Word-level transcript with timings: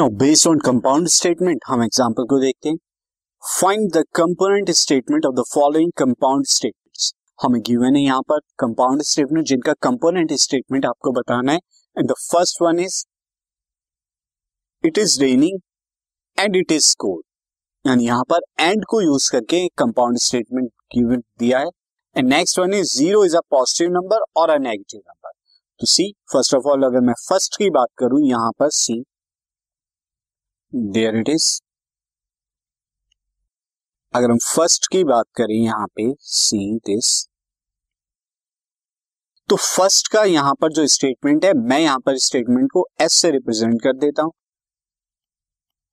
No 0.00 0.08
based 0.18 0.46
on 0.48 0.58
compound 0.66 1.08
statement 1.08 1.64
हम 1.66 1.82
example 1.84 2.24
को 2.28 2.38
देखते 2.40 2.68
हैं. 2.68 2.76
Find 3.42 3.90
the 3.92 4.02
component 4.14 4.70
statement 4.76 5.26
of 5.26 5.34
the 5.36 5.42
following 5.48 5.90
compound 5.98 6.46
statements 6.48 7.12
हमें 7.38 7.60
गिवन 7.66 7.96
है 7.96 8.02
यहाँ 8.02 8.22
पर 8.28 8.38
कंपाउंड 8.60 9.02
स्टेटमेंट 9.02 9.46
जिनका 9.46 9.72
कंपोनेंट 9.82 10.32
स्टेटमेंट 10.42 10.86
आपको 10.86 11.12
बताना 11.12 11.52
है. 11.52 11.58
And 11.96 12.08
the 12.10 12.14
first 12.20 12.62
one 12.62 12.80
is 12.80 12.96
it 14.84 14.98
is 14.98 15.20
raining 15.22 15.60
and 16.38 16.56
it 16.56 16.72
is 16.72 16.94
cold 16.98 17.88
यानी 17.88 18.06
यहाँ 18.06 18.24
पर 18.30 18.40
एंड 18.60 18.84
को 18.90 19.00
यूज़ 19.00 19.30
करके 19.32 19.66
कंपाउंड 19.78 20.18
स्टेटमेंट 20.20 20.70
गिवन 20.94 21.22
दिया 21.38 21.58
है. 21.58 21.68
And 22.16 22.28
next 22.28 22.58
one 22.58 22.74
is 22.74 22.96
zero 22.96 23.24
is 23.24 23.36
a 23.36 23.40
positive 23.50 23.92
number 23.92 24.24
और 24.36 24.50
अ 24.50 24.58
नेगेटिव 24.60 25.00
नंबर 25.00 25.32
तो 25.80 25.86
सी 25.88 26.10
फ़र्स्ट 26.32 26.54
ऑफ़ 26.54 26.72
ऑल 26.72 26.82
अगर 26.84 27.00
मैं 27.02 27.14
फ़र्स्ट 27.28 27.56
की 27.58 27.70
बात 27.70 27.88
करूँ, 27.98 28.26
यहाँ 28.28 28.50
पर 28.58 28.70
सी 28.72 29.02
देयर 30.72 31.16
इट 31.16 31.28
इज़ 31.28 31.44
अगर 34.14 34.30
हम 34.30 34.38
फ़र्स्ट 34.44 34.86
की 34.92 35.02
बात 35.04 35.26
करें 35.36 35.54
यहाँ 35.54 35.86
पे 35.96 36.12
सी 36.20 36.58
दिस 36.86 37.08
तो 39.48 39.56
फ़र्स्ट 39.56 40.08
का 40.12 40.22
यहाँ 40.24 40.54
पर 40.60 40.72
जो 40.72 40.86
स्टेटमेंट 40.86 41.44
है, 41.44 41.52
मैं 41.54 41.78
यहाँ 41.80 41.98
पर 42.06 42.16
स्टेटमेंट 42.18 42.70
को 42.72 42.86
एस 43.00 43.12
से 43.12 43.30
रिप्रेजेंट 43.30 43.80
कर 43.82 43.92
देता 43.96 44.22
हूँ. 44.22 44.32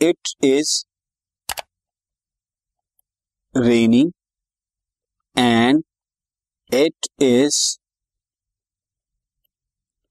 It 0.00 0.28
is 0.44 0.84
raining 3.54 4.12
and 5.36 5.82
it 6.70 7.06
is 7.22 7.58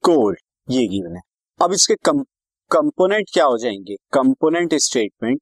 cold 0.04 0.40
ये 0.68 0.88
गिवन 0.88 1.16
है 1.16 1.22
अब 1.60 1.74
इसके 1.74 1.96
कम 2.06 2.24
कंपोनेंट 2.72 3.30
क्या 3.34 3.46
हो 3.46 3.58
जाएँगे? 3.58 3.96
कंपोनेंट 4.14 4.74
स्टेटमेंट, 4.76 5.40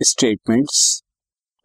स्टेटमेंट्स, 0.00 1.02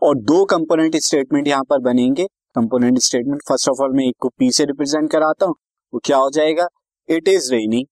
और 0.02 0.16
दो 0.22 0.44
कंपोनेंट 0.46 0.96
स्टेटमेंट 0.98 1.48
यहाँ 1.48 1.64
पर 1.64 1.80
बनेंगे। 1.82 2.26
Component 2.56 3.00
statement, 3.00 3.42
first 3.50 3.70
of 3.70 3.82
all 3.84 3.94
मैं 3.94 4.06
एक 4.06 4.16
को 4.20 4.30
पी 4.30 4.52
से 4.52 4.66
रिप्रेजेंट 4.66 5.12
कराता 5.12 5.46
हूँ, 5.46 5.56
वो 5.94 6.00
क्या 6.06 6.18
हो 6.18 6.30
जाएगा? 6.30 6.68
It 7.10 7.28
is 7.28 7.52
raining 7.54 7.86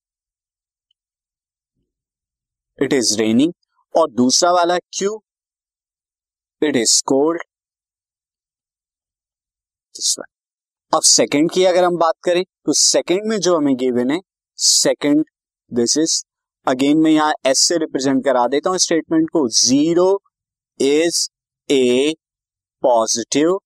it 2.80 2.94
is 2.94 3.18
raining 3.20 3.54
और 3.96 4.10
दूसरा 4.12 4.52
वाला 4.52 4.78
क्यू 4.94 5.22
इट 6.62 6.76
इज़ 6.76 7.02
कोल्ड 7.06 7.42
अब 10.94 11.02
सेकंड 11.02 11.52
की 11.52 11.64
अगर 11.66 11.84
हम 11.84 11.96
बात 11.98 12.14
करें 12.24 12.44
तो 12.66 12.74
सेकंड 12.74 13.26
में 13.26 13.38
जो 13.40 13.56
हमें 13.58 13.76
गिवन 13.76 14.12
है 14.12 14.20
सेकंड 14.60 15.26
दिस 15.72 15.98
इज़ 15.98 16.24
अगेन 16.68 16.98
मैं 16.98 17.12
यहाँ 17.12 17.34
एस 17.46 17.60
से 17.60 17.78
रिप्रेजेंट 17.78 18.24
करा 18.26 18.46
देता 18.48 18.70
हूँ 18.70 18.78
स्टेटमेंट 18.78 19.30
को 19.30 19.48
zero 19.60 20.08
is 20.80 21.28
a 21.70 22.14
positive 22.84 23.58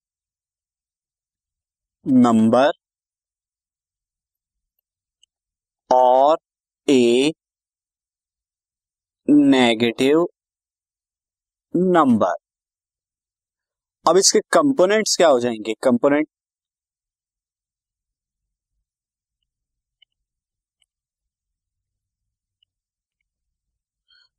number 2.05 2.72
और 5.89 6.38
ए 6.88 7.31
नेगेटिव 9.28 10.25
नंबर 11.75 12.36
अब 14.05 14.17
इसके 14.17 14.39
कंपोनेंट्स 14.52 15.16
क्या 15.17 15.28
हो 15.28 15.39
जाएँगे? 15.39 15.73
कंपोनेंट 15.83 16.28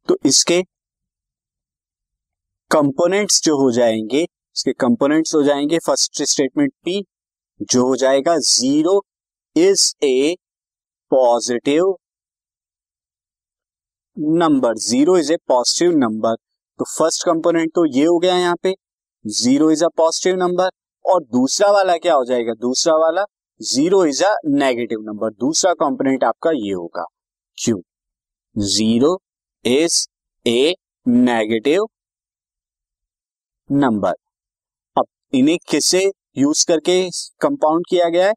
तो 0.09 0.17
इसके 0.27 0.63
कंपोनेंट्स 2.71 3.43
जो 3.45 3.57
हो 3.57 3.71
जाएँगे, 3.73 4.23
इसके 4.23 4.73
कंपोनेंट्स 4.81 5.35
हो 5.35 5.43
जाएँगे 5.43 5.79
फ़र्स्ट 5.87 6.23
स्टेटमेंट 6.31 6.73
पी 6.85 7.03
जो 7.73 7.87
हो 7.89 7.97
जाएगा 7.97 8.37
zero 8.39 9.01
is 9.57 9.93
a 10.05 10.35
positive 11.13 11.95
number 14.39 14.75
zero 14.79 15.17
is 15.19 15.33
a 15.33 15.37
positive 15.49 15.97
number 15.99 16.35
तो 16.81 16.85
फ़र्स्ट 16.89 17.25
कंपोनेंट 17.27 17.71
तो 17.75 17.85
ये 17.97 18.05
हो 18.05 18.19
गया 18.19 18.37
यहाँ 18.37 18.57
पे 18.63 18.75
zero 19.25 19.71
is 19.71 19.85
a 19.85 19.89
positive 19.97 20.37
number 20.37 20.71
और 21.05 21.23
दूसरा 21.33 21.71
वाला 21.73 21.97
क्या 21.99 22.15
हो 22.15 22.25
जाएगा? 22.25 22.53
दूसरा 22.61 22.95
वाला 22.97 23.25
zero 23.61 24.05
is 24.07 24.23
a 24.25 24.35
negative 24.47 25.01
number 25.03 25.31
दूसरा 25.41 25.73
कंपोनेंट 25.75 26.25
आपका 26.25 26.51
ये 26.55 26.73
होगा. 26.73 27.05
Q? 27.59 27.83
Zero 28.57 29.15
is 29.65 30.07
a 30.47 30.75
negative 31.09 31.87
number 33.73 34.13
अब 34.97 35.05
इन्हें 35.35 35.59
किसे 35.69 36.13
यूज़ 36.39 36.67
करके 36.67 37.11
कंपाउंड 37.41 37.85
किया 37.91 38.09
गया 38.09 38.27
है? 38.27 38.35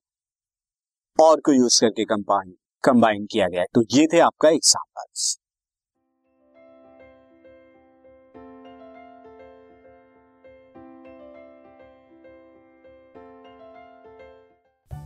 और 1.19 1.41
को 1.41 1.53
यूज़ 1.53 1.81
करके 1.81 2.05
कंपाउंड 2.05 2.53
कंबाइन 2.83 3.25
किया 3.25 3.47
गया 3.47 3.61
है। 3.61 3.67
तो 3.75 3.81
ये 3.91 4.07
थे 4.13 4.19
आपका 4.19 4.49
examples 4.49 5.41